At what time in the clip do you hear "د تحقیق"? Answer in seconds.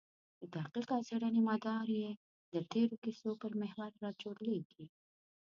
0.41-0.87